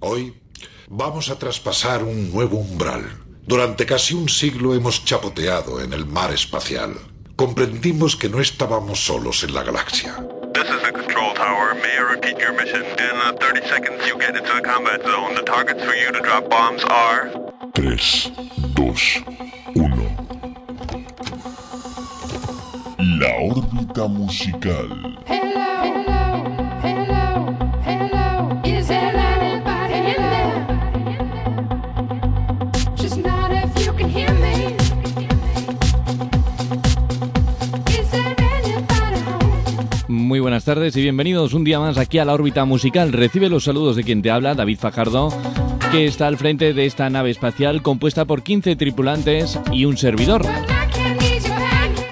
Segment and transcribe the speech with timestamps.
[0.00, 0.34] Hoy
[0.88, 3.02] vamos a traspasar un nuevo umbral.
[3.46, 6.94] Durante casi un siglo hemos chapoteado en el mar espacial.
[7.34, 10.14] Comprendimos que no estábamos solos en la galaxia.
[10.52, 11.74] This is the control tower.
[11.76, 12.84] May I repeat your mission?
[12.84, 15.34] In uh, 30 seconds, you get into the combat zone.
[15.34, 17.32] The targets for you to drop bombs are.
[17.74, 17.96] 3,
[18.76, 18.92] 2,
[19.76, 20.16] 1.
[23.18, 25.16] La órbita musical.
[25.26, 26.05] Hello,
[40.08, 43.12] Muy buenas tardes y bienvenidos un día más aquí a la órbita musical.
[43.12, 45.30] Recibe los saludos de quien te habla, David Fajardo,
[45.90, 50.42] que está al frente de esta nave espacial compuesta por 15 tripulantes y un servidor.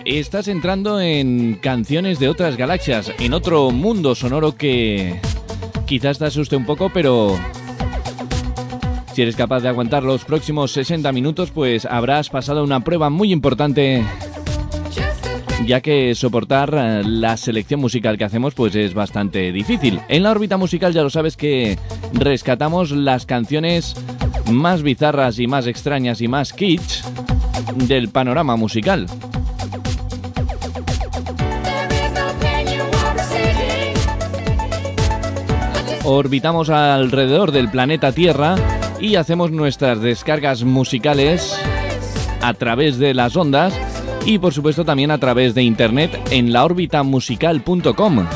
[0.04, 5.20] Estás entrando en canciones de otras galaxias, en otro mundo sonoro que
[5.86, 7.38] quizás te asuste un poco, pero
[9.14, 13.32] si eres capaz de aguantar los próximos 60 minutos, pues habrás pasado una prueba muy
[13.32, 14.02] importante,
[15.66, 20.00] ya que soportar eh, la selección musical que hacemos pues es bastante difícil.
[20.08, 21.78] En la órbita musical ya lo sabes que
[22.12, 23.96] rescatamos las canciones
[24.50, 27.02] más bizarras y más extrañas y más kitsch
[27.86, 29.06] del panorama musical.
[36.04, 38.56] Orbitamos alrededor del planeta Tierra
[39.00, 41.58] y hacemos nuestras descargas musicales
[42.42, 43.93] a través de las ondas
[44.26, 48.26] y por supuesto también a través de internet en laorbitamusical.com.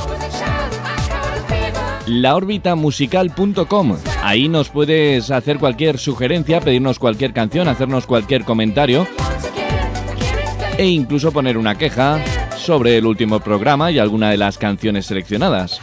[2.07, 3.97] laorbitamusical.com.
[4.23, 9.07] Ahí nos puedes hacer cualquier sugerencia, pedirnos cualquier canción, hacernos cualquier comentario
[10.79, 12.23] e incluso poner una queja
[12.57, 15.81] sobre el último programa y alguna de las canciones seleccionadas.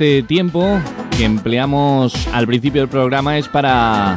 [0.00, 0.80] Este tiempo
[1.14, 4.16] que empleamos al principio del programa es para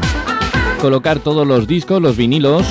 [0.80, 2.66] colocar todos los discos, los vinilos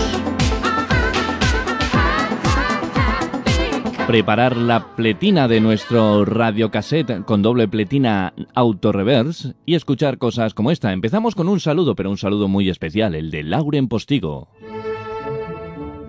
[4.06, 10.90] preparar la pletina de nuestro radiocassette con doble pletina auto-reverse y escuchar cosas como esta.
[10.94, 14.48] Empezamos con un saludo, pero un saludo muy especial, el de Lauren Postigo.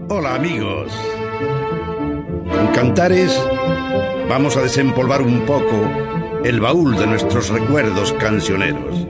[0.07, 0.93] Hola amigos.
[2.49, 3.37] Con Cantares
[4.29, 6.13] vamos a desempolvar un poco
[6.43, 9.07] el baúl de nuestros recuerdos cancioneros.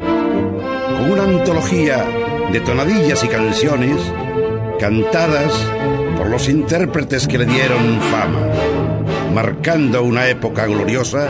[0.98, 2.06] Con una antología
[2.52, 3.98] de tonadillas y canciones
[4.80, 5.52] cantadas
[6.18, 8.48] por los intérpretes que le dieron fama,
[9.34, 11.30] marcando una época gloriosa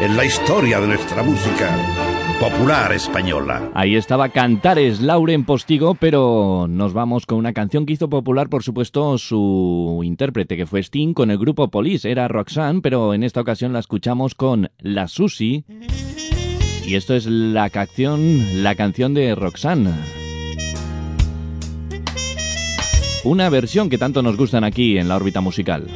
[0.00, 2.03] en la historia de nuestra música
[2.50, 3.70] popular española.
[3.72, 8.62] Ahí estaba Cantares, Lauren Postigo, pero nos vamos con una canción que hizo popular, por
[8.62, 12.10] supuesto, su intérprete, que fue Sting, con el grupo Police.
[12.10, 15.64] Era Roxanne, pero en esta ocasión la escuchamos con La Susi.
[16.86, 19.92] Y esto es la canción, la canción de Roxanne.
[23.24, 25.86] Una versión que tanto nos gustan aquí en la órbita musical.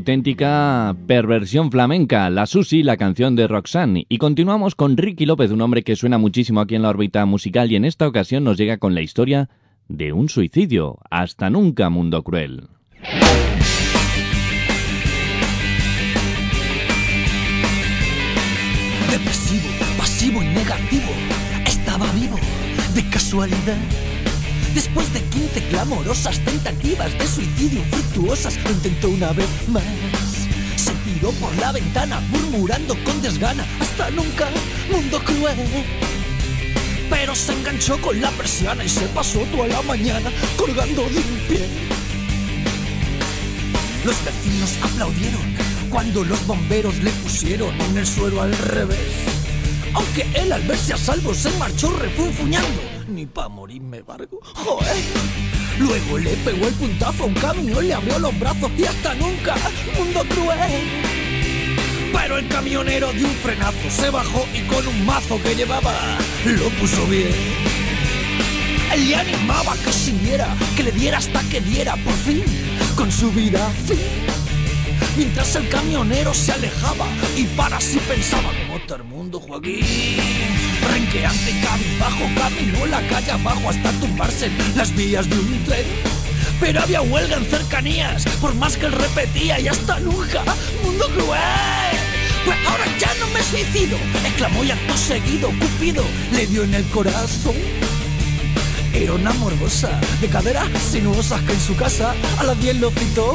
[0.00, 4.06] Auténtica perversión flamenca, la Susi, la canción de Roxanne.
[4.08, 7.70] Y continuamos con Ricky López, un hombre que suena muchísimo aquí en la órbita musical
[7.70, 9.50] y en esta ocasión nos llega con la historia
[9.88, 10.98] de un suicidio.
[11.10, 12.68] Hasta nunca, mundo cruel.
[19.10, 21.12] Depresivo, pasivo y negativo.
[21.66, 22.38] Estaba vivo,
[22.94, 23.76] de casualidad.
[24.74, 29.82] Después de 15 clamorosas tentativas de suicidio infructuosas, lo intentó una vez más.
[30.76, 34.48] Se tiró por la ventana, murmurando con desgana, hasta nunca,
[34.90, 35.56] mundo cruel.
[37.10, 41.40] Pero se enganchó con la persiana y se pasó toda la mañana colgando de un
[41.48, 41.68] pie.
[44.04, 45.42] Los vecinos aplaudieron
[45.90, 48.98] cuando los bomberos le pusieron en el suelo al revés.
[49.94, 52.80] Aunque él al verse a salvo se marchó refunfuñando.
[53.08, 54.40] Ni pa' morirme, Vargo.
[54.42, 54.96] ¡Joder!
[55.78, 59.56] Luego le pegó el puntazo a un camión, le abrió los brazos y hasta nunca,
[59.96, 60.82] mundo cruel.
[62.12, 66.68] Pero el camionero dio un frenazo, se bajó y con un mazo que llevaba lo
[66.70, 67.30] puso bien.
[68.92, 72.44] Él le animaba que siguiera, que le diera hasta que diera por fin
[72.96, 74.29] con su vida fin.
[75.16, 79.84] Mientras el camionero se alejaba y para sí pensaba como todo el mundo Joaquín.
[80.90, 85.86] Renqueante cabizbajo caminó la calle abajo hasta tumbarse en las vías de un tren.
[86.60, 90.44] Pero había huelga en cercanías, por más que él repetía y hasta nunca,
[90.84, 92.00] mundo cruel.
[92.44, 96.84] Pues ahora ya no me suicido, exclamó y acto seguido, Cupido le dio en el
[96.90, 97.54] corazón.
[98.94, 103.34] Era una amorosa, de caderas sinuosas que en su casa a las 10 lo citó.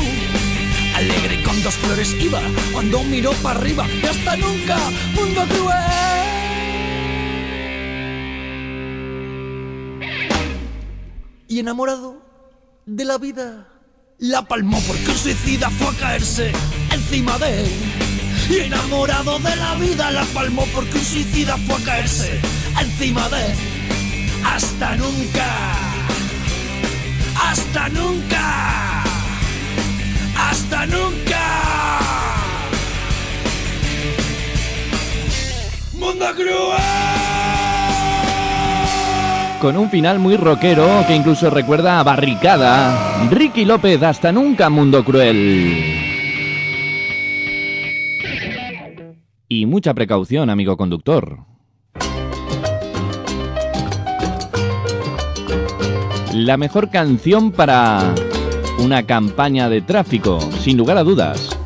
[0.95, 4.77] Alegre con dos flores iba, cuando miró para arriba, y hasta nunca,
[5.13, 5.95] mundo cruel.
[11.47, 12.21] Y enamorado
[12.85, 13.67] de la vida,
[14.19, 16.51] la palmó porque un suicida fue a caerse
[16.91, 17.71] encima de él.
[18.49, 22.39] Y enamorado de la vida, la palmó porque un suicida fue a caerse
[22.81, 23.57] encima de él.
[24.43, 25.73] Hasta nunca,
[27.41, 29.03] hasta nunca,
[30.49, 31.99] hasta nunca.
[35.97, 37.15] Mundo cruel.
[39.61, 43.29] Con un final muy rockero que incluso recuerda a Barricada.
[43.31, 45.73] Ricky López, hasta nunca, mundo cruel.
[49.47, 51.39] Y mucha precaución, amigo conductor.
[56.33, 58.13] La mejor canción para
[58.85, 61.57] una campaña de tráfico, sin lugar a dudas.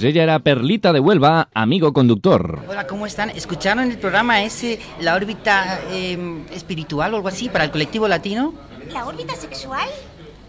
[0.00, 2.60] Pues ella era Perlita de Huelva, amigo conductor.
[2.66, 3.28] Hola, ¿cómo están?
[3.28, 8.54] ¿Escucharon el programa ese, la órbita eh, espiritual o algo así, para el colectivo latino?
[8.94, 9.86] ¿La órbita sexual?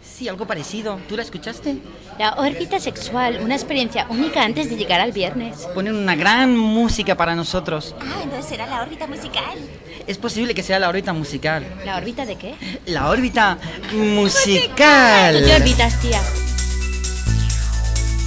[0.02, 1.02] Sí, algo parecido.
[1.10, 1.80] ¿Tú la escuchaste?
[2.18, 5.68] La órbita sexual, una experiencia única antes de llegar al viernes.
[5.76, 7.94] Ponen una gran música para nosotros.
[8.00, 9.58] Ah, entonces será la órbita musical.
[10.08, 11.66] Es posible que sea la órbita musical.
[11.84, 12.56] ¿La órbita de qué?
[12.86, 13.58] La órbita
[13.92, 15.44] musical.
[15.44, 16.22] ¿Qué órbitas, tía?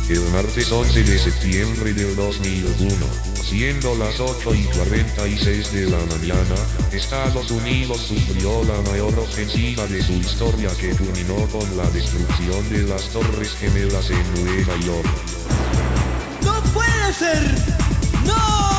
[0.06, 3.06] El martes 11 de septiembre del 2001,
[3.42, 6.54] siendo las 8 y 46 de la mañana,
[6.92, 12.82] Estados Unidos sufrió la mayor ofensiva de su historia que culminó con la destrucción de
[12.82, 15.08] las Torres Gemelas en Nueva York.
[16.42, 17.54] ¡No puede ser!
[18.26, 18.73] ¡No!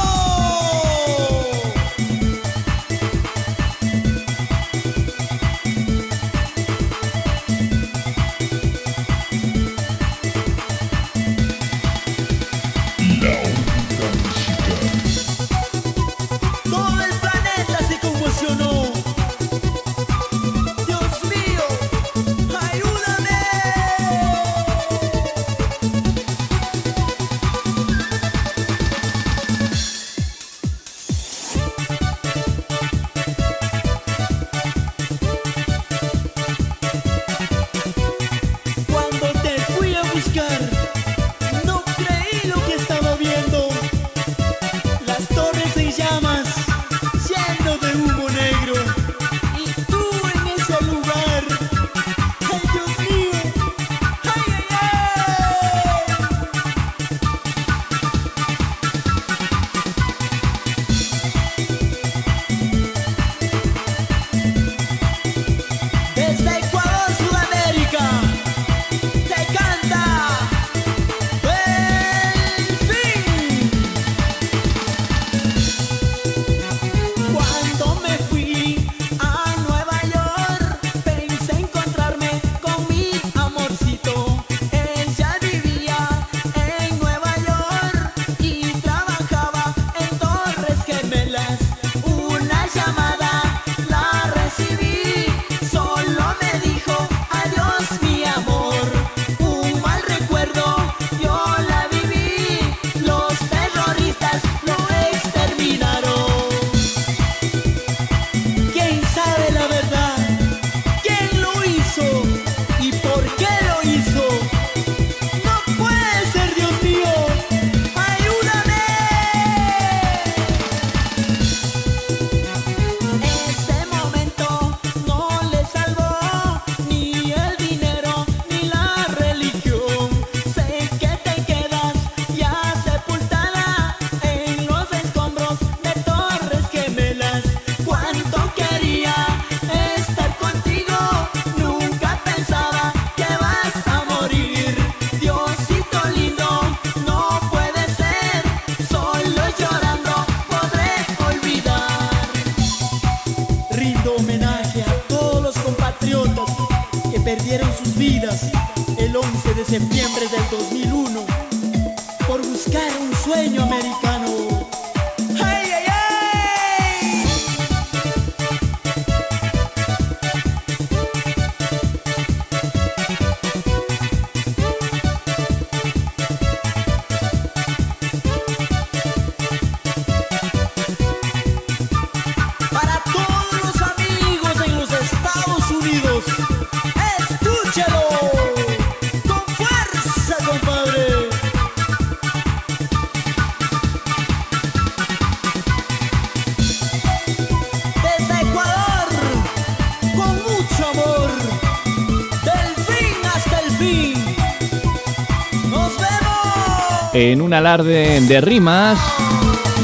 [207.66, 209.00] De rimas,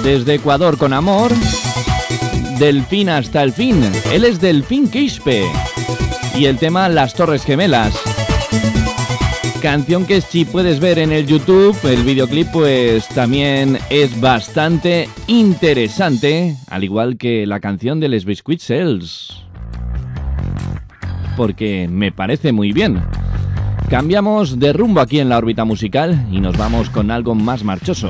[0.03, 1.31] desde Ecuador con amor,
[2.59, 3.83] del fin hasta el fin.
[4.13, 5.43] Él es Delfín Quispe.
[6.37, 7.99] Y el tema Las Torres Gemelas.
[9.63, 16.55] Canción que si puedes ver en el YouTube, el videoclip pues también es bastante interesante,
[16.69, 19.43] al igual que la canción de Les Biscuit Cells.
[21.35, 23.01] Porque me parece muy bien.
[23.91, 28.09] Cambiamos de rumbo aquí en la órbita musical y nos vamos con algo más marchoso.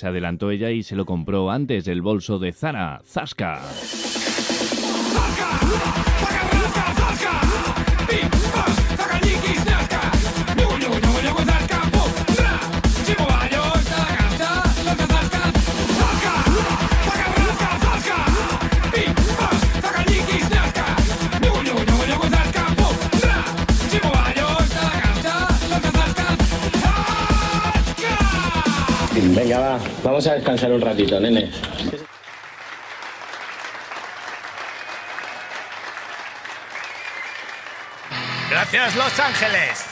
[0.00, 3.60] Se adelantó ella y se lo compró antes del bolso de Zara, Zasca.
[5.12, 6.09] Venga,
[29.60, 31.50] va, vamos a descansar un ratito, nene.
[38.50, 39.84] Gracias, Los Ángeles.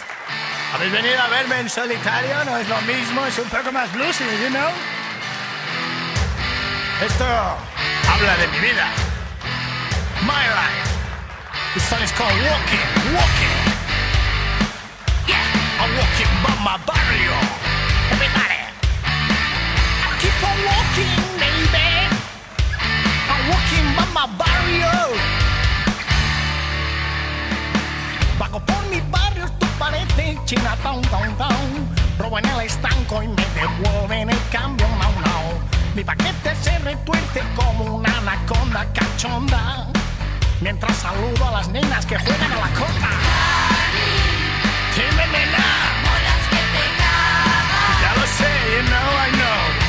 [0.75, 2.45] ¿Habéis venido a verme en solitario?
[2.45, 4.71] No es lo mismo, es un poco más bluesy, you know?
[7.01, 8.87] Esto habla de mi vida.
[10.23, 10.91] My life.
[11.75, 13.57] This song is called Walking, Walking.
[15.29, 15.45] Yeah,
[15.81, 17.59] I'm walking by my barrio.
[20.79, 21.91] Walking, baby.
[23.31, 24.95] I'm walking by my barrio.
[28.39, 31.69] Vago por mi barrio, esto parece Chinatown, down, down.
[32.19, 35.37] Robo en el estanco y me devuelven el cambio, no, no.
[35.95, 39.89] Mi paquete se retuerce como una anaconda cachonda.
[40.61, 43.11] Mientras saludo a las nenas que juegan a la conda.
[44.95, 45.65] Dime, nena.
[48.03, 49.88] Ya lo sé, you know, I know.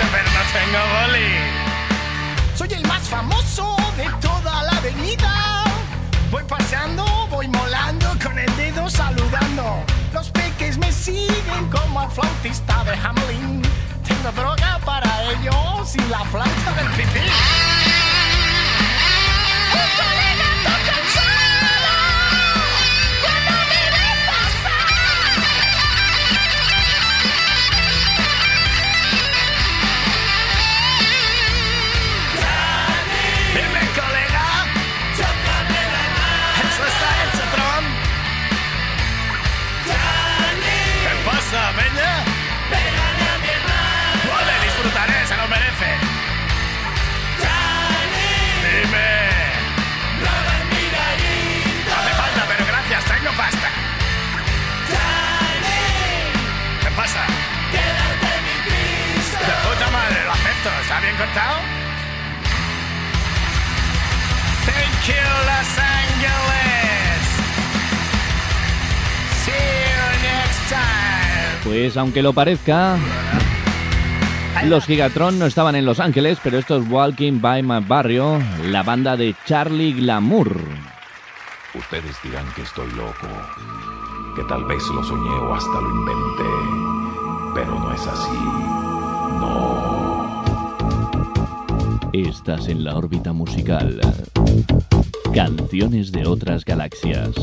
[0.00, 1.28] Hecho, pero no tengo boli.
[2.54, 5.64] Soy el más famoso de toda la avenida.
[6.30, 9.84] Voy paseando, voy molando, con el dedo saludando.
[10.14, 13.62] Los peques me siguen como al flautista de Hamlin.
[14.06, 17.20] Tengo droga para ellos y la flauta del pipí.
[61.20, 61.28] Acepto.
[61.28, 61.56] ¿Está bien cortado?
[64.66, 65.14] Thank you,
[65.46, 67.22] Los Angeles.
[69.44, 71.64] See you next time.
[71.64, 72.96] Pues aunque lo parezca,
[74.64, 78.82] los Gigatron no estaban en Los Ángeles, pero esto es Walking by My Barrio, la
[78.82, 80.56] banda de Charlie Glamour.
[81.74, 83.28] Ustedes dirán que estoy loco,
[84.34, 88.38] que tal vez lo soñé o hasta lo inventé, pero no es así.
[89.38, 89.79] No.
[92.12, 94.00] Estás en la órbita musical.
[95.32, 97.34] Canciones de otras galaxias.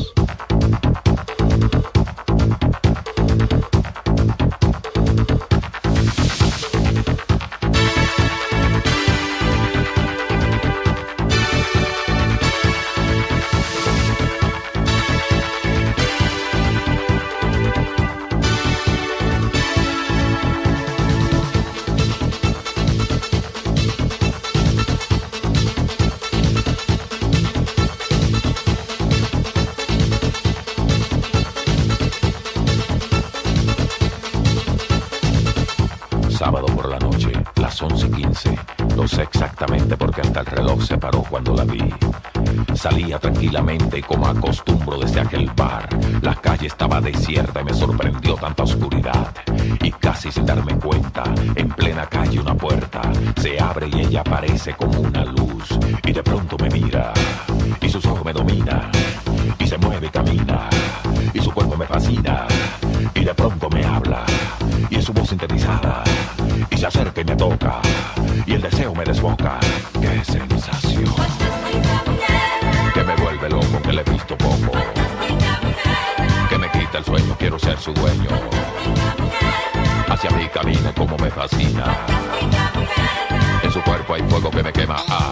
[42.98, 45.88] Tranquilamente como acostumbro desde aquel bar.
[46.20, 49.32] La calle estaba desierta y me sorprendió tanta oscuridad.
[49.80, 51.22] Y casi sin darme cuenta,
[51.54, 53.00] en plena calle una puerta
[53.40, 55.78] se abre y ella aparece como una luz.
[56.04, 57.12] Y de pronto me mira
[57.80, 58.90] y sus ojos me dominan.
[59.58, 60.68] Y se mueve y camina
[61.32, 62.46] y su cuerpo me fascina.
[63.14, 64.24] Y de pronto me habla
[64.90, 66.02] y es su voz sintetizada.
[66.68, 67.80] Y se acerca y me toca
[68.44, 69.60] y el deseo me desboca.
[77.78, 78.30] Sueño, quiero ser su dueño.
[80.08, 81.96] Hacia mí camina como me fascina.
[83.62, 84.96] En su cuerpo hay fuego que me quema.
[85.08, 85.27] Ah.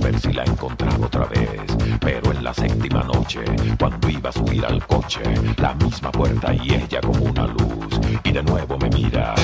[0.00, 1.60] Ver si la encontraba otra vez.
[2.00, 3.44] Pero en la séptima noche,
[3.78, 5.22] cuando iba a subir al coche,
[5.56, 8.00] la misma puerta y ella como una luz.
[8.24, 9.34] Y de nuevo me mira,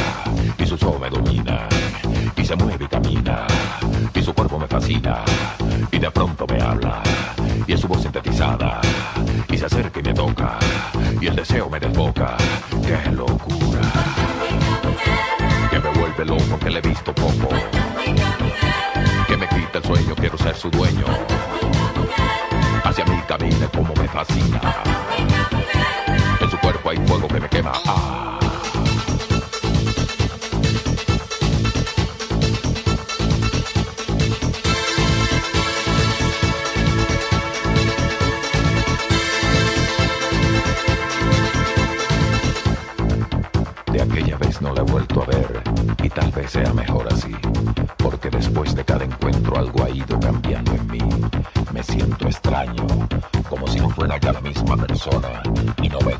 [0.58, 1.68] y ojos me dominan,
[2.36, 3.46] y se mueve y camina,
[4.14, 5.22] y su cuerpo me fascina,
[5.90, 7.02] y de pronto me habla,
[7.66, 8.80] y es su voz sintetizada,
[9.48, 10.58] y se acerca y me toca,
[11.20, 12.36] y el deseo me desboca.
[12.82, 13.80] ¡Qué locura!
[15.70, 17.48] Que me vuelve loco, que le he visto poco.
[19.32, 21.06] Que me quita el sueño, quiero ser su dueño.
[22.84, 24.60] Hacia mí camina como me fascina.
[26.38, 27.72] En su cuerpo hay fuego que me quema.
[27.86, 28.38] Ah.
[44.60, 45.60] No la he vuelto a ver
[46.04, 47.34] y tal vez sea mejor así,
[47.96, 49.21] porque después de cada encuentro
[55.04, 55.42] persona
[55.82, 56.11] y no me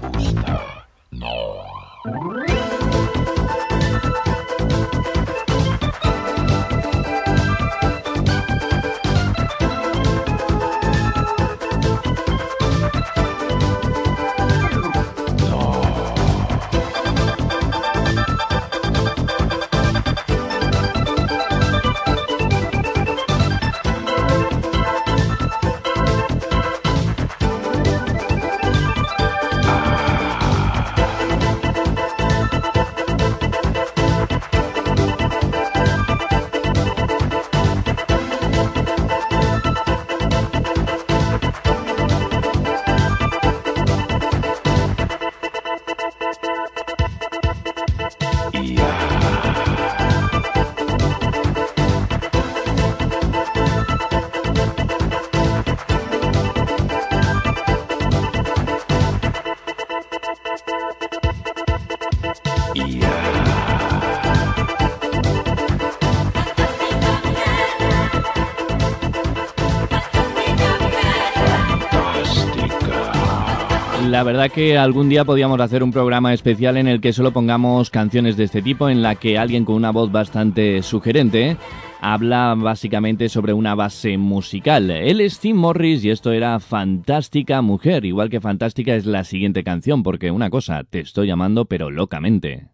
[74.23, 77.91] La verdad que algún día podíamos hacer un programa especial en el que solo pongamos
[77.91, 81.57] canciones de este tipo, en la que alguien con una voz bastante sugerente
[82.01, 84.93] habla básicamente sobre una base musical.
[84.93, 89.65] Él es Tim Morris y esto era Fantástica Mujer, igual que Fantástica es la siguiente
[89.65, 92.69] canción, porque una cosa, te estoy llamando pero locamente.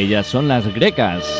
[0.00, 1.39] Ellas son las grecas.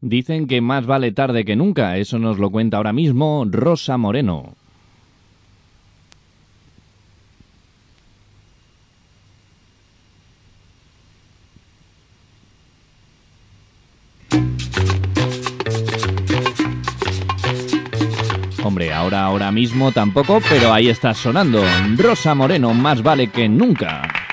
[0.00, 4.54] Dicen que más vale tarde que nunca, eso nos lo cuenta ahora mismo Rosa Moreno.
[18.62, 21.62] Hombre, ahora ahora mismo tampoco, pero ahí está sonando.
[21.96, 24.23] Rosa Moreno, más vale que nunca.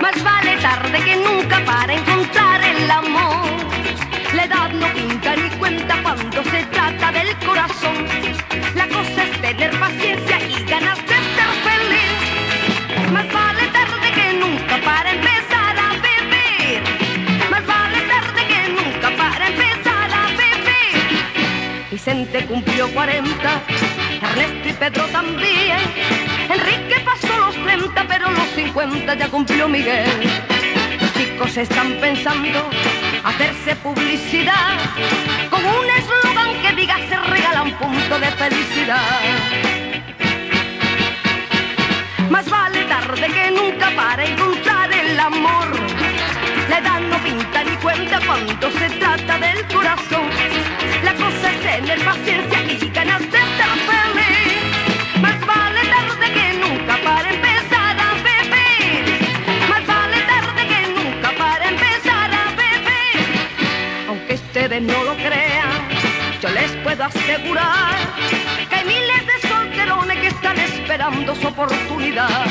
[0.00, 3.48] Más vale tarde que nunca para encontrar el amor.
[4.34, 7.96] La edad no pinta ni cuenta cuando se trata del corazón.
[8.74, 13.12] La cosa es tener paciencia y ganas de ser feliz.
[13.12, 16.82] Más vale tarde que nunca para empezar a vivir.
[17.50, 21.90] Más vale tarde que nunca para empezar a vivir.
[21.90, 23.62] Vicente cumplió 40,
[24.22, 26.27] Ernesto y Pedro también.
[26.50, 30.08] Enrique pasó los 30, pero los 50 ya cumplió Miguel.
[31.00, 32.70] Los chicos están pensando
[33.22, 34.78] hacerse publicidad
[35.50, 39.20] con un eslogan que diga se regala un punto de felicidad.
[42.30, 45.68] Más vale tarde que nunca para encontrar el amor.
[46.70, 50.28] La edad no pinta ni cuenta cuando se trata del corazón.
[51.04, 52.78] La cosa es tener paciencia y
[64.80, 65.88] No lo crean,
[66.40, 67.96] yo les puedo asegurar
[68.68, 72.46] que hay miles de solterones que están esperando su oportunidad.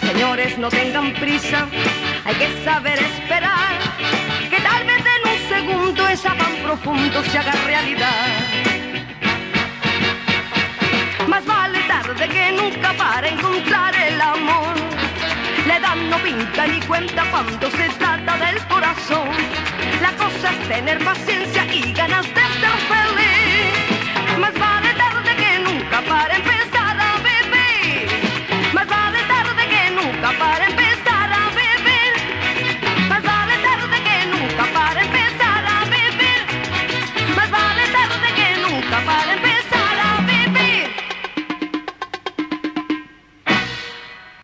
[0.00, 1.66] Señores, no tengan prisa,
[2.24, 3.76] hay que saber esperar,
[4.48, 8.26] que tal vez en un segundo ese afán profundo se haga realidad.
[11.26, 14.76] Más vale tarde que nunca para encontrar el amor.
[15.66, 19.47] La edad no pinta ni cuenta cuando se trata del corazón.
[20.38, 24.38] Es tener paciencia y ganas de ser feliz.
[24.38, 28.08] Más vale tarde que nunca para empezar a vivir.
[28.72, 32.12] Más vale tarde que nunca para empezar a vivir.
[33.08, 36.40] Más vale tarde que nunca para empezar a vivir.
[37.36, 40.86] Más vale tarde que nunca para empezar a vivir.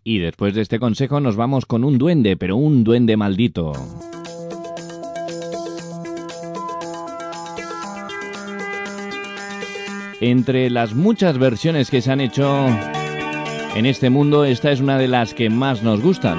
[0.02, 3.72] Y después de este consejo nos vamos con un duende, pero un duende maldito.
[10.26, 12.66] Entre las muchas versiones que se han hecho
[13.74, 16.38] en este mundo, esta es una de las que más nos gustan.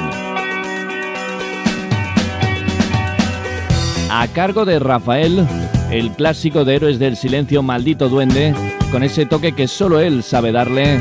[4.10, 5.46] A cargo de Rafael,
[5.92, 8.56] el clásico de Héroes del Silencio Maldito Duende,
[8.92, 11.00] con ese toque que solo él sabe darle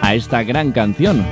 [0.00, 1.26] a esta gran canción.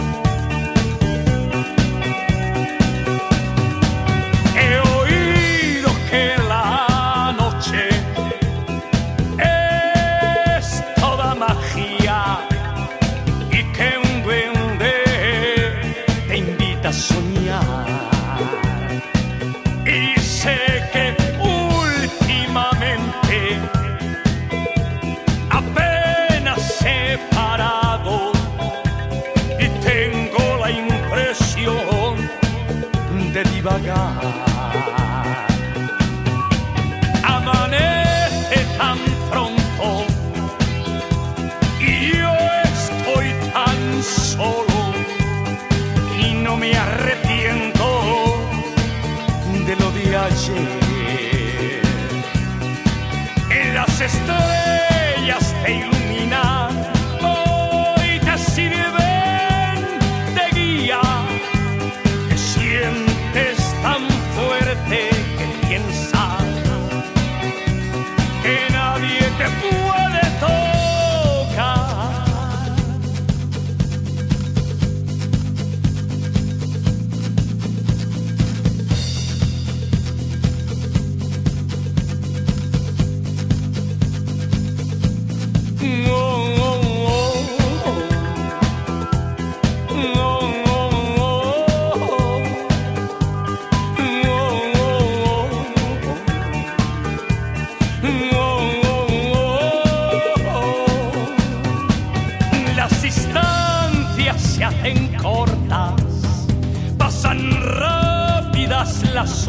[53.87, 54.76] Las estrellas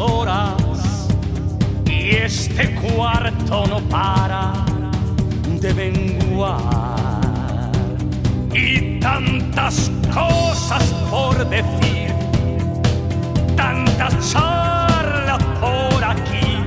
[0.00, 1.08] horas
[1.86, 4.52] y este cuarto no para
[5.60, 6.98] de menguar.
[8.52, 12.12] Y tantas cosas por decir,
[13.56, 16.62] tantas charlas por aquí.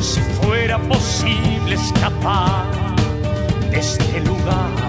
[0.00, 2.64] Si fuera posible escapar
[3.70, 4.84] de este lugar.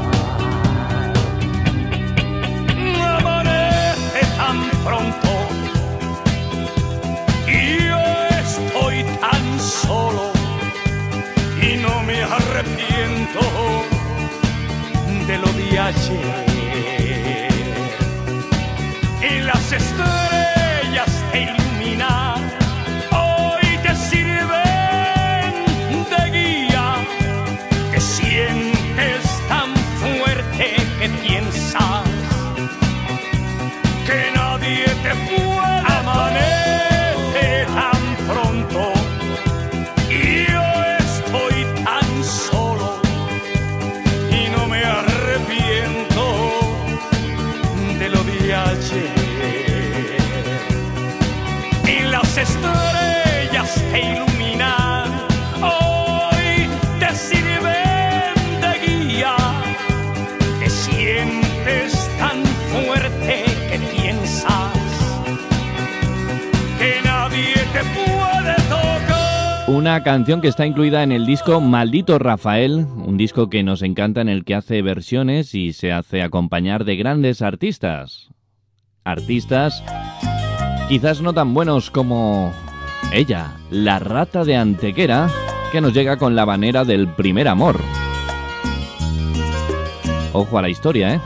[4.38, 5.45] Tan pronto
[12.06, 13.39] me arrepiento
[15.28, 17.49] de lo de ayer.
[19.22, 22.45] Y las estrellas te iluminan,
[70.06, 74.30] canción que está incluida en el disco Maldito Rafael, un disco que nos encanta en
[74.30, 78.30] el que hace versiones y se hace acompañar de grandes artistas.
[79.03, 79.84] Artistas
[80.88, 82.53] quizás no tan buenos como
[83.12, 85.28] ella, la rata de Antequera,
[85.72, 87.80] que nos llega con la banera del primer amor.
[90.34, 91.20] Ojo a la historia, ¿eh?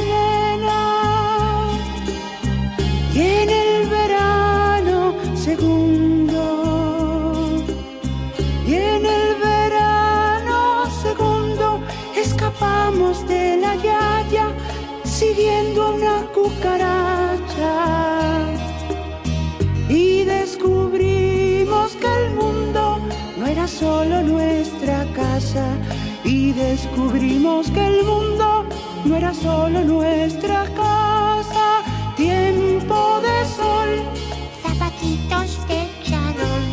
[23.51, 25.67] era solo nuestra casa.
[26.25, 28.65] Y descubrimos que el mundo
[29.05, 31.67] no era solo nuestra casa.
[32.17, 33.91] Tiempo de sol,
[34.63, 36.65] zapatitos de charol.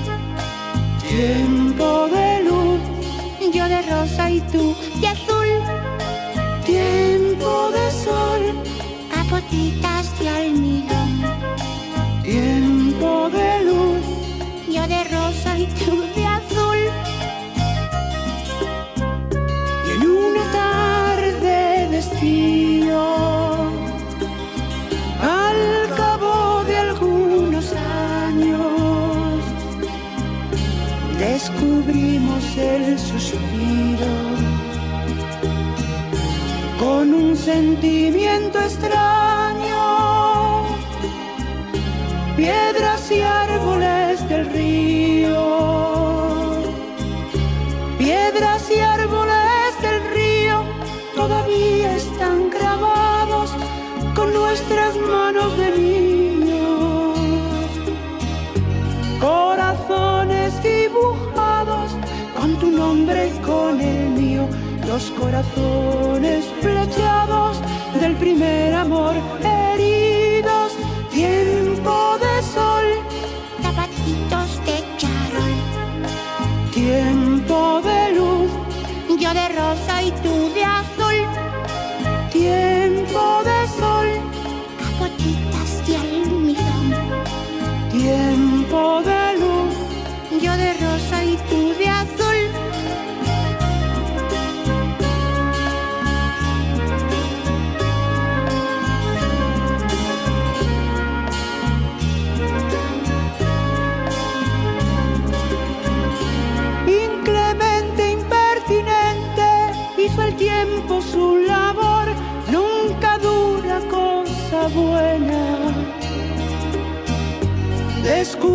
[1.07, 2.81] Tiempo de luz,
[3.53, 5.49] yo de rosa y tú de azul.
[6.65, 8.41] Tiempo de sol,
[9.09, 10.76] capotitas de almidón.
[37.79, 38.46] Sentimiento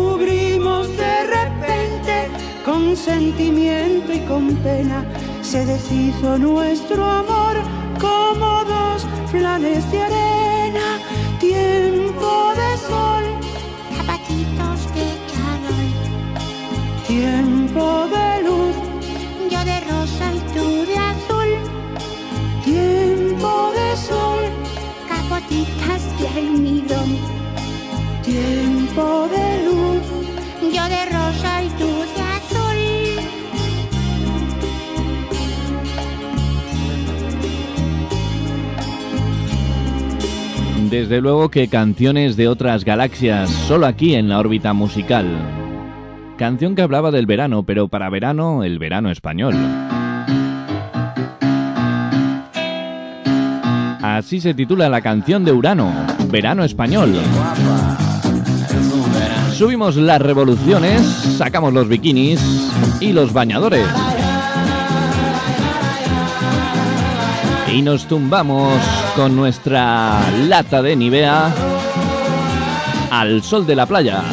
[0.03, 2.27] Descubrimos de repente,
[2.65, 5.05] con sentimiento y con pena,
[5.41, 7.55] se deshizo nuestro amor
[8.01, 10.99] como dos flanes de arena,
[11.39, 13.23] tiempo de sol,
[13.95, 15.87] zapatitos de charol,
[17.07, 18.22] tiempo de
[40.93, 45.25] Desde luego que canciones de otras galaxias, solo aquí en la órbita musical.
[46.37, 49.55] Canción que hablaba del verano, pero para verano, el verano español.
[54.03, 55.91] Así se titula la canción de Urano,
[56.29, 57.15] Verano Español.
[59.51, 62.39] Subimos las revoluciones, sacamos los bikinis
[63.01, 63.87] y los bañadores.
[67.73, 71.53] Y nos tumbamos con nuestra lata de Nivea
[73.11, 74.23] al sol de la playa.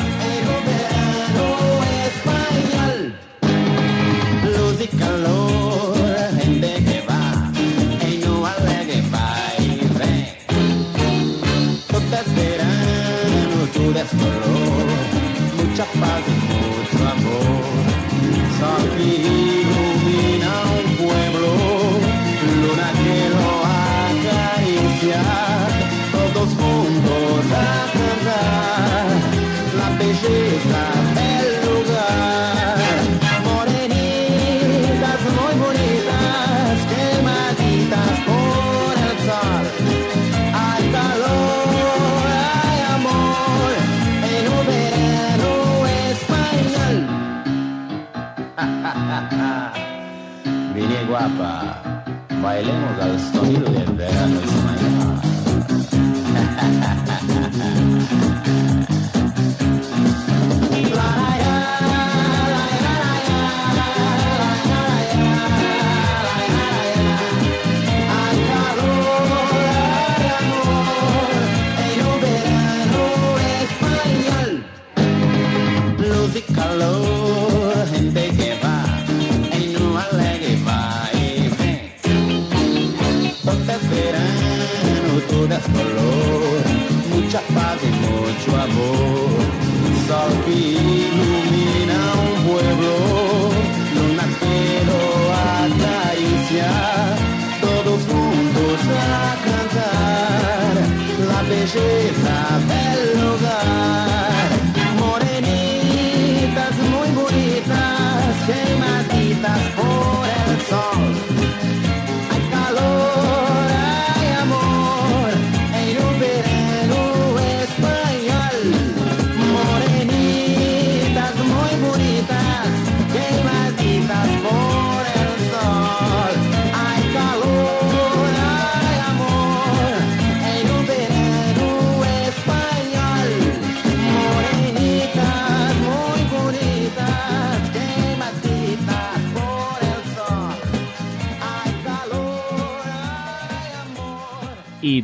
[52.61, 54.60] Bailemos al sonido del verano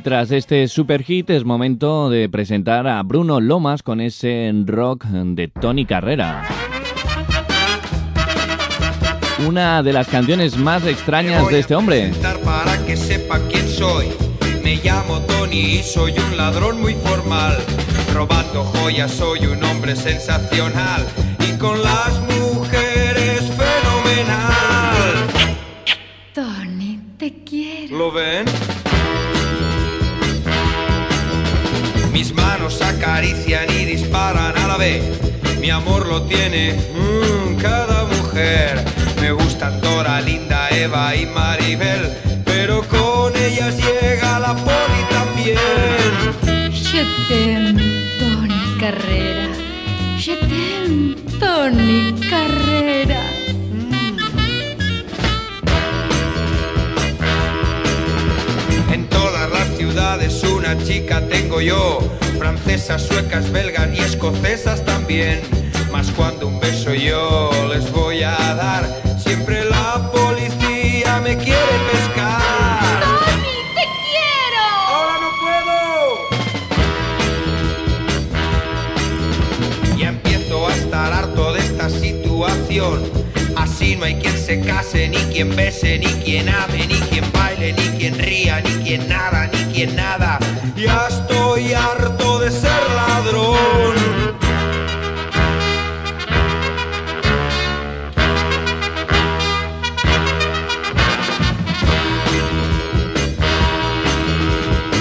[0.07, 5.49] tras este super hit es momento de presentar a Bruno Lomas con ese rock de
[5.49, 6.45] Tony Carrera.
[9.45, 12.13] Una de las canciones más extrañas de este hombre.
[12.45, 14.07] para que sepa quién soy.
[14.63, 17.57] Me llamo Tony y soy un ladrón muy formal.
[18.15, 21.05] Robando joyas soy un hombre sensacional.
[21.49, 22.21] Y con las
[33.17, 35.03] acarician y disparan a la vez.
[35.59, 38.85] Mi amor lo tiene mm, cada mujer.
[39.23, 42.13] Me gustan Dora, Linda, Eva y Maribel,
[42.45, 45.57] pero con ellas llega la poli también.
[46.71, 47.05] Je
[48.19, 49.49] Tony Carrera.
[50.19, 50.37] Je
[51.41, 53.36] Tony Carrera.
[60.67, 62.01] Una chica tengo yo,
[62.39, 65.41] francesas, suecas, belgas y escocesas también.
[65.93, 68.85] Mas cuando un beso yo les voy a dar,
[69.17, 71.61] siempre la policía me quiere
[71.93, 73.01] pescar.
[73.01, 74.65] ¡Tony, te quiero!
[74.89, 75.77] ¡Ahora no puedo!
[79.97, 83.05] Y empiezo a estar harto de esta situación.
[83.57, 87.73] Así no hay quien se case, ni quien bese, ni quien ame, ni quien baile,
[87.73, 90.39] ni quien ría, ni quien nada, ni quien nada.
[90.77, 93.97] Ya estoy harto de ser ladrón.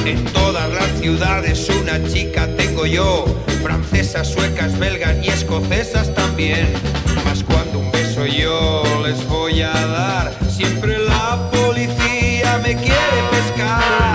[0.05, 3.25] En todas las ciudades una chica tengo yo,
[3.61, 6.71] francesas, suecas, belgas y escocesas también.
[7.25, 14.14] Mas cuando un beso yo les voy a dar, siempre la policía me quiere pescar.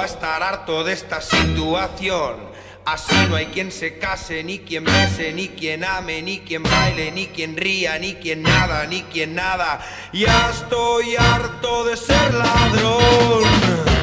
[0.00, 2.36] A estar harto de esta situación.
[2.84, 7.10] Así no hay quien se case, ni quien bese, ni quien ame, ni quien baile,
[7.10, 9.80] ni quien ría, ni quien nada, ni quien nada.
[10.12, 13.95] Ya estoy harto de ser ladrón.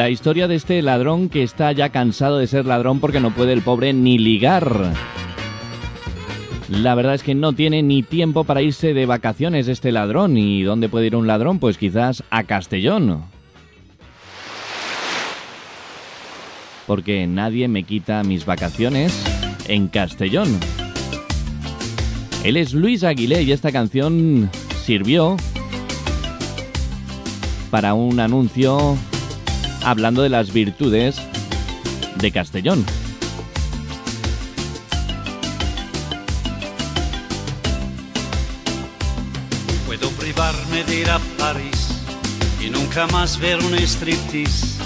[0.00, 3.52] La historia de este ladrón que está ya cansado de ser ladrón porque no puede
[3.52, 4.94] el pobre ni ligar.
[6.70, 10.38] La verdad es que no tiene ni tiempo para irse de vacaciones este ladrón.
[10.38, 11.58] ¿Y dónde puede ir un ladrón?
[11.58, 13.24] Pues quizás a Castellón.
[16.86, 19.22] Porque nadie me quita mis vacaciones
[19.68, 20.48] en Castellón.
[22.42, 24.48] Él es Luis Aguilé y esta canción
[24.82, 25.36] sirvió
[27.70, 28.96] para un anuncio
[29.82, 31.16] hablando de las virtudes
[32.16, 32.84] de Castellón.
[39.86, 41.88] Puedo privarme de ir a París
[42.60, 44.78] y nunca más ver un striptease.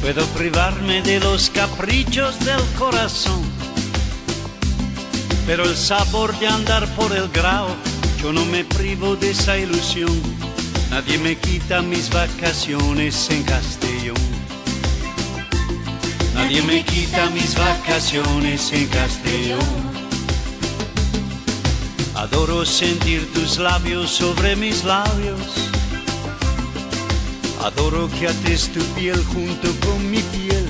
[0.00, 3.40] Puedo privarme de los caprichos del corazón.
[5.46, 7.68] Pero el sabor de andar por el grao,
[8.22, 10.10] yo no me privo de esa ilusión.
[10.90, 14.01] Nadie me quita mis vacaciones en Castellón.
[16.42, 19.60] Nadie me quita mis vacaciones en Castellón.
[22.16, 25.38] Adoro sentir tus labios sobre mis labios.
[27.62, 30.66] Adoro que ates tu piel junto con mi piel.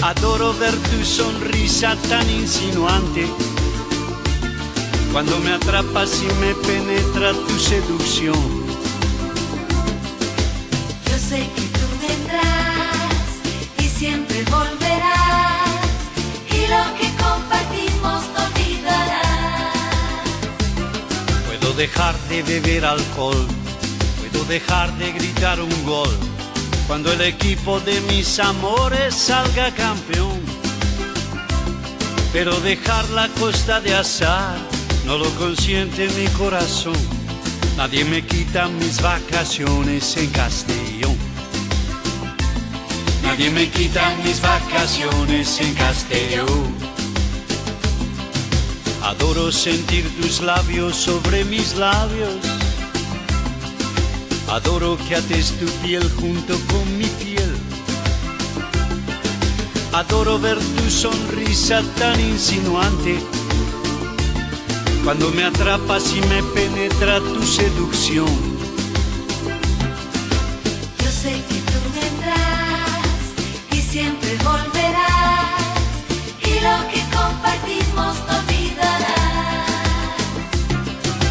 [0.00, 3.26] Adoro ver tu sonrisa tan insinuante.
[5.12, 8.66] Cuando me atrapas y me penetra tu seducción.
[11.10, 12.65] Yo sé que tú vendrás
[13.98, 15.70] siempre volverás
[16.50, 19.72] y lo que compartimos no olvidarás.
[21.46, 23.46] Puedo dejar de beber alcohol,
[24.18, 26.14] puedo dejar de gritar un gol.
[26.86, 30.40] Cuando el equipo de mis amores salga campeón.
[32.32, 34.58] Pero dejar la costa de azar
[35.06, 36.96] no lo consiente mi corazón.
[37.76, 41.15] Nadie me quita mis vacaciones en Castellón.
[43.38, 46.74] Nadie me quita mis vacaciones en Castellón.
[49.02, 52.34] Adoro sentir tus labios sobre mis labios.
[54.48, 57.52] Adoro que ates tu piel junto con mi piel.
[59.92, 63.18] Adoro ver tu sonrisa tan insinuante.
[65.04, 68.34] Cuando me atrapas y me penetra tu seducción.
[71.04, 71.55] Yo sé que
[73.96, 75.56] siempre volverás
[76.42, 79.70] y lo que compartimos no olvidarás.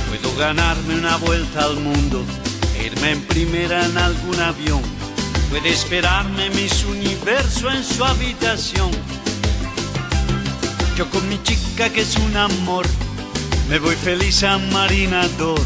[0.10, 2.26] Puedo ganarme una vuelta al mundo,
[2.84, 4.82] irme en primera en algún avión.
[5.52, 8.90] Puede esperarme mis universo en su habitación.
[10.98, 12.88] Yo con mi chica que es un amor,
[13.70, 15.62] me voy feliz a Marinador.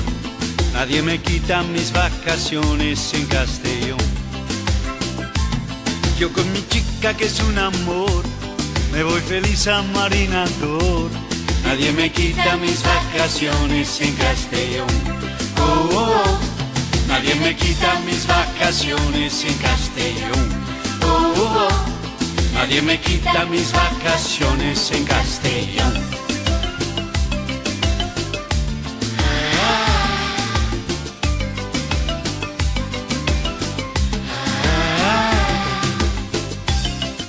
[0.73, 3.88] Nadie me quita mis vacaciones en Castellón.
[6.19, 8.23] Yo con mi chica que es un amor,
[8.91, 11.09] me voy feliz a Marinador.
[11.63, 14.89] Nadie me quita mis vacaciones en Castellón.
[15.57, 16.39] Oh, oh, oh.
[17.07, 20.49] Nadie me quita mis vacaciones en Castellón.
[21.03, 22.53] Oh, oh, oh.
[22.53, 26.18] Nadie me quita mis vacaciones en Castellón.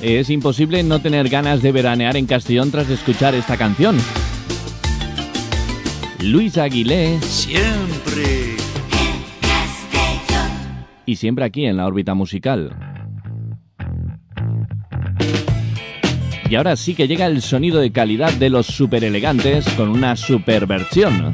[0.03, 3.99] Es imposible no tener ganas de veranear en Castellón tras escuchar esta canción.
[6.23, 7.21] Luis Aguilé.
[7.21, 8.57] Siempre.
[8.93, 10.87] En Castellón.
[11.05, 12.75] Y siempre aquí en la órbita musical.
[16.49, 20.17] Y ahora sí que llega el sonido de calidad de los super elegantes con una
[20.17, 21.33] super versión.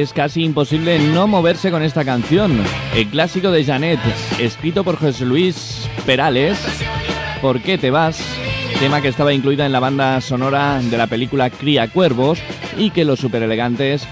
[0.00, 2.62] es casi imposible no moverse con esta canción.
[2.94, 4.00] El clásico de Janet,
[4.38, 6.58] escrito por José Luis Perales,
[7.40, 8.22] ¿Por qué te vas?
[8.80, 12.38] Tema que estaba incluida en la banda sonora de la película Cría Cuervos
[12.76, 14.06] y que los superelegantes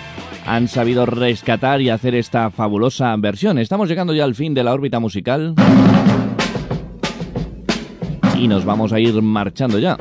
[0.46, 3.58] han sabido rescatar y hacer esta fabulosa versión.
[3.58, 5.54] Estamos llegando ya al fin de la órbita musical
[8.38, 9.98] y nos vamos a ir marchando ya.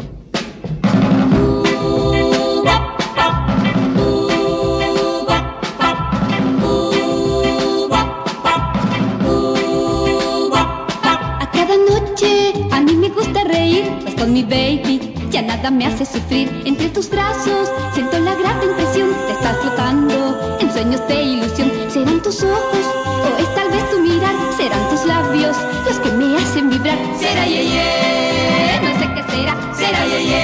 [15.71, 16.63] me hace sufrir.
[16.65, 21.71] Entre tus brazos siento la grata impresión de estar flotando en sueños de ilusión.
[21.89, 22.85] Serán tus ojos
[23.23, 26.97] o es tal vez tu mirar, serán tus labios los que me hacen vibrar.
[27.19, 29.73] Será ye, ye no sé qué será.
[29.75, 30.43] Será ye, ye,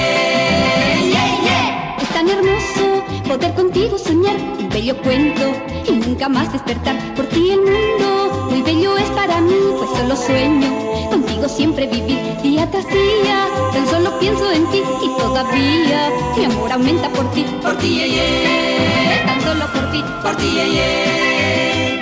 [1.14, 2.04] ye, ye.
[2.04, 5.54] Es tan hermoso poder contigo soñar bello cuento
[5.88, 6.96] y nunca más despertar.
[7.16, 10.68] Por ti el mundo muy bello es para mí, pues solo sueño
[11.10, 13.48] contigo siempre vivir día tras día.
[13.72, 18.10] Tan solo pienso en ti y todavía mi amor aumenta por ti, por ti, ye,
[18.10, 19.22] ye.
[19.26, 22.00] tan solo por ti, por ti, ye, ye.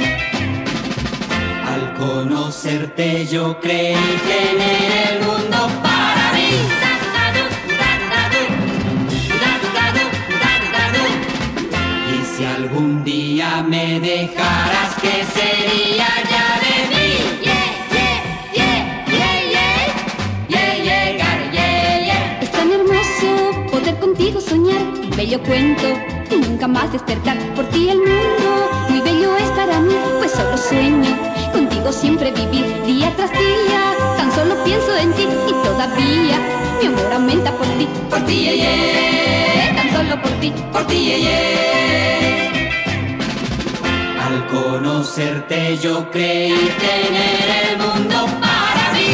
[1.67, 3.95] Al conocerte yo creí
[4.28, 6.80] tener el mundo para mí.
[13.64, 17.01] Me dejaras, ¿qué sería ya de mí?
[22.41, 24.82] Es tan hermoso poder contigo soñar
[25.16, 25.88] bello cuento
[26.32, 27.38] y nunca más despertar.
[27.55, 31.18] Por ti el mundo muy bello es para mí, pues solo sueño
[31.53, 33.93] contigo siempre vivir día tras día.
[34.18, 36.39] Tan solo pienso en ti y todavía
[36.80, 39.74] mi amor aumenta por ti, por ti, ye, ye.
[39.76, 41.80] tan solo por ti, por ti, ye, ye.
[44.24, 49.11] Al conocerte yo creí tener el mundo para mí.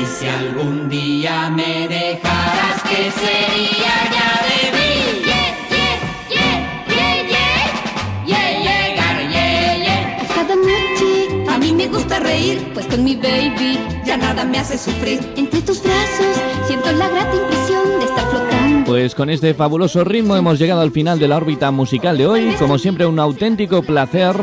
[0.00, 4.86] Y si algún día me dejaras, ¿qué sería ya de mí?
[11.76, 15.20] Me gusta reír, pues con mi baby ya nada me hace sufrir.
[15.36, 16.36] Entre tus brazos
[16.66, 18.55] siento la grata impresión de estar flotando.
[18.86, 22.54] Pues con este fabuloso ritmo hemos llegado al final de la órbita musical de hoy.
[22.58, 24.36] Como siempre, un auténtico placer.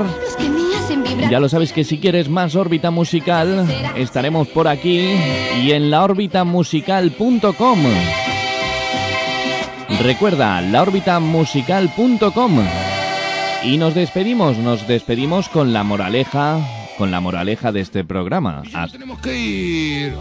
[1.30, 3.66] Ya lo sabes que si quieres más órbita musical,
[3.96, 5.12] estaremos por aquí
[5.64, 7.80] y en laorbitamusical.com.
[10.02, 12.60] Recuerda, laorbitamusical.com.
[13.64, 16.60] Y nos despedimos, nos despedimos con la moraleja,
[16.98, 18.62] con la moraleja de este programa.
[18.74, 20.14] Hasta- Tenemos que ir.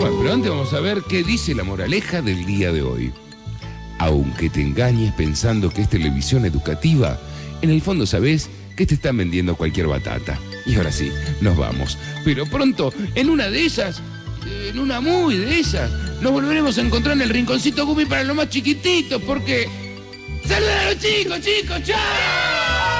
[0.00, 3.12] Pero antes vamos a ver qué dice la moraleja del día de hoy.
[3.98, 7.20] Aunque te engañes pensando que es televisión educativa,
[7.60, 10.38] en el fondo sabes que te están vendiendo cualquier batata.
[10.64, 11.98] Y ahora sí, nos vamos.
[12.24, 14.00] Pero pronto, en una de esas,
[14.68, 15.90] en una muy de esas,
[16.22, 19.68] nos volveremos a encontrar en el rinconcito Gumi para los más chiquititos, porque...
[20.46, 21.82] ¡Saluden a los chicos, chicos!
[21.84, 22.99] ¡Chao!